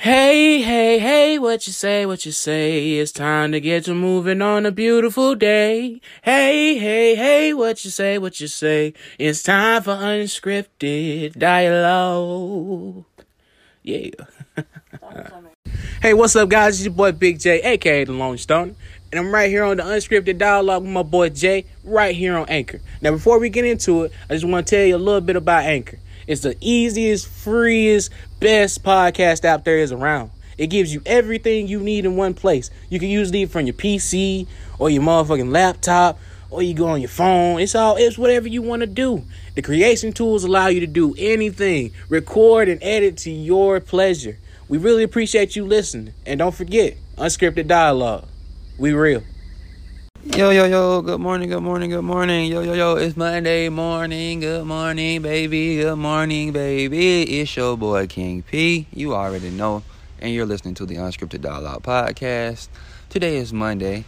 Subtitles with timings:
[0.00, 2.98] Hey, hey, hey, what you say, what you say?
[2.98, 6.00] It's time to get to moving on a beautiful day.
[6.22, 8.94] Hey, hey, hey, what you say, what you say?
[9.18, 13.06] It's time for unscripted dialogue.
[13.82, 14.10] Yeah.
[16.00, 16.76] hey, what's up, guys?
[16.76, 18.76] It's your boy Big J, aka The Lone Stone.
[19.10, 22.48] And I'm right here on the unscripted dialogue with my boy Jay, right here on
[22.48, 22.80] Anchor.
[23.02, 25.34] Now, before we get into it, I just want to tell you a little bit
[25.34, 25.98] about Anchor.
[26.28, 30.30] It's the easiest, freest, best podcast out there is around.
[30.58, 32.70] It gives you everything you need in one place.
[32.90, 34.46] You can use it from your PC
[34.78, 36.18] or your motherfucking laptop
[36.50, 37.60] or you go on your phone.
[37.60, 39.24] It's all it's whatever you want to do.
[39.54, 44.36] The creation tools allow you to do anything, record and edit to your pleasure.
[44.68, 46.12] We really appreciate you listening.
[46.26, 48.28] And don't forget, unscripted dialogue.
[48.76, 49.22] We real.
[50.36, 52.50] Yo, yo, yo, good morning, good morning, good morning.
[52.50, 54.40] Yo, yo, yo, it's Monday morning.
[54.40, 55.76] Good morning, baby.
[55.76, 57.22] Good morning, baby.
[57.40, 58.86] It's your boy King P.
[58.92, 59.82] You already know.
[60.20, 62.68] And you're listening to the Unscripted Dialogue Podcast.
[63.08, 64.04] Today is Monday.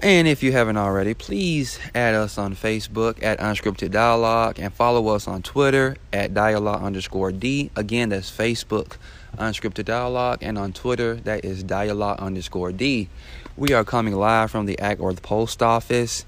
[0.00, 5.08] And if you haven't already, please add us on Facebook at Unscripted Dialogue and follow
[5.08, 7.72] us on Twitter at dialogue underscore D.
[7.74, 8.96] Again, that's Facebook
[9.36, 13.08] Unscripted Dialogue, and on Twitter, that is dialogue underscore D.
[13.56, 16.24] We are coming live from the Acworth Post Office.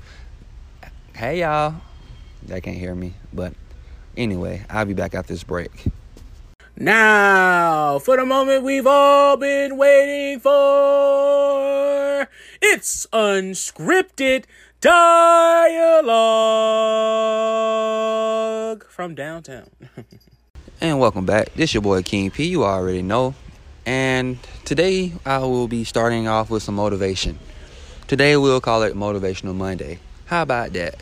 [1.15, 1.77] Hey, y'all.
[2.43, 3.55] They can't hear me, but
[4.17, 5.87] anyway, I'll be back after this break.
[6.77, 12.27] Now, for the moment we've all been waiting for,
[12.63, 14.45] it's unscripted
[14.81, 14.95] dialogue
[18.89, 19.71] from downtown.
[20.83, 21.53] And welcome back.
[21.53, 22.47] This your boy King P.
[22.47, 23.35] You already know.
[23.85, 27.39] And today I will be starting off with some motivation.
[28.09, 29.99] Today we'll call it Motivational Monday.
[30.25, 30.95] How about that?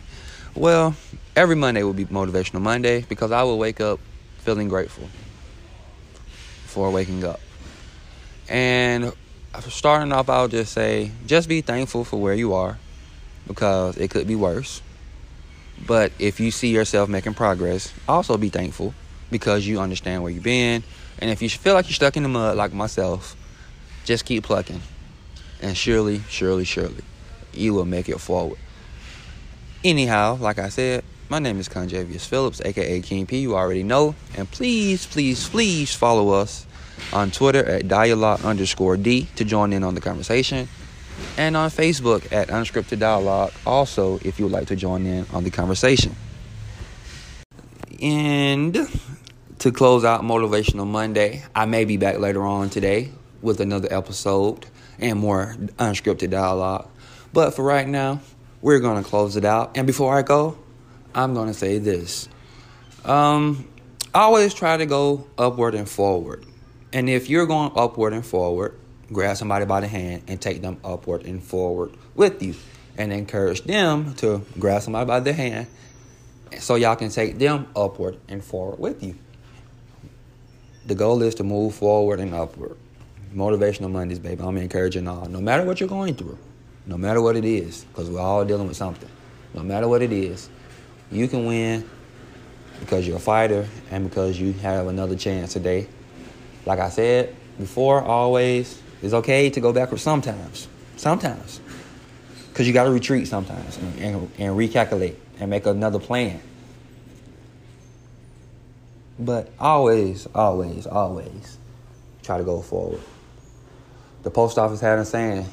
[0.57, 0.97] Well,
[1.37, 4.01] every Monday will be Motivational Monday because I will wake up
[4.39, 5.09] feeling grateful
[6.67, 7.39] for waking up.
[8.49, 9.13] And
[9.69, 12.79] starting off, I'll just say, just be thankful for where you are
[13.47, 14.83] because it could be worse.
[15.87, 18.95] But if you see yourself making progress, also be thankful
[19.31, 20.83] because you understand where you've been.
[21.19, 23.37] And if you feel like you're stuck in the mud like myself,
[24.05, 24.81] just keep plucking.
[25.61, 27.03] And surely, surely, surely,
[27.53, 28.59] you will make it forward.
[29.85, 33.39] Anyhow, like I said, my name is Conjavious Phillips, aka King P.
[33.39, 34.15] You already know.
[34.37, 36.67] And please, please, please follow us
[37.13, 40.69] on Twitter at dialogue underscore D to join in on the conversation.
[41.37, 45.45] And on Facebook at Unscripted Dialogue, also, if you would like to join in on
[45.45, 46.15] the conversation.
[48.01, 48.77] And
[49.59, 53.11] to close out Motivational Monday, I may be back later on today
[53.43, 54.67] with another episode
[54.99, 56.89] and more unscripted dialogue.
[57.33, 58.21] But for right now,
[58.63, 59.77] we're going to close it out.
[59.77, 60.59] And before I go,
[61.15, 62.29] I'm going to say this.
[63.05, 63.69] Um,
[64.15, 66.45] always try to go upward and forward.
[66.99, 68.75] And if you're going upward and forward,
[69.13, 72.57] grab somebody by the hand and take them upward and forward with you.
[72.97, 75.69] And encourage them to grab somebody by the hand
[76.59, 79.15] so y'all can take them upward and forward with you.
[80.87, 82.77] The goal is to move forward and upward.
[83.33, 84.43] Motivational Mondays, baby.
[84.43, 85.27] I'm encouraging all.
[85.27, 86.37] No matter what you're going through,
[86.85, 89.09] no matter what it is, because we're all dealing with something.
[89.55, 90.51] No matter what it is,
[91.13, 91.89] you can win
[92.81, 95.87] because you're a fighter and because you have another chance today.
[96.67, 100.69] Like I said before, always, it's okay to go backwards sometimes.
[100.97, 101.61] Sometimes.
[102.49, 106.41] Because you got to retreat sometimes and, and, and recalculate and make another plan.
[109.19, 111.59] But always, always, always
[112.23, 113.01] try to go forward.
[114.23, 115.47] The post office had a saying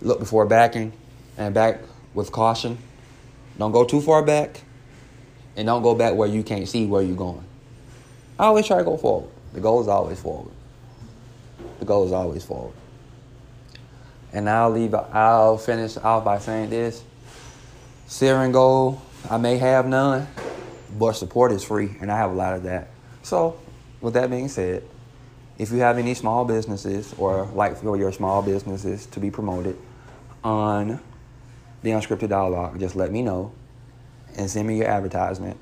[0.00, 0.92] look before backing
[1.36, 1.80] and back
[2.14, 2.78] with caution.
[3.58, 4.62] Don't go too far back
[5.56, 7.44] and don't go back where you can't see where you're going.
[8.38, 9.30] I always try to go forward.
[9.52, 10.52] The goal is always forward.
[11.78, 12.74] The goal is always forward.
[14.32, 17.02] And I'll leave I'll finish off by saying this.
[18.20, 20.26] And gold, I may have none,
[20.98, 22.88] but support is free, and I have a lot of that.
[23.22, 23.58] So,
[24.00, 24.84] with that being said,
[25.58, 29.78] if you have any small businesses or like for your small businesses to be promoted
[30.44, 31.00] on
[31.82, 33.52] the unscripted dialogue, just let me know
[34.36, 35.56] and send me your advertisement,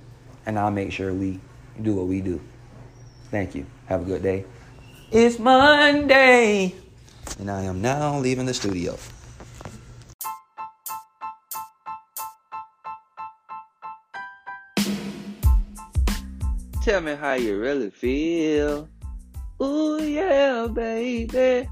[0.47, 1.41] and I'll make sure we
[1.81, 2.41] do what we do.
[3.31, 3.65] Thank you.
[3.87, 4.45] Have a good day.
[5.13, 6.75] It's Monday,
[7.39, 8.97] and I am now leaving the studio.
[16.83, 18.89] Tell me how you really feel.
[19.63, 21.69] Ooh, yeah, baby.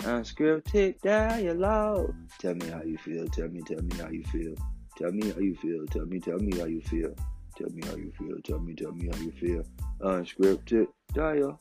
[0.00, 2.14] Unscripted dialogue.
[2.38, 3.26] Tell me how you feel.
[3.28, 4.54] Tell me, tell me how you feel.
[4.96, 5.86] Tell me how you feel.
[5.86, 7.14] Tell me, tell me how you feel.
[7.60, 8.40] Tell me how you feel.
[8.42, 9.62] Tell me, tell me how you feel.
[10.00, 11.60] Unscripted dialogue.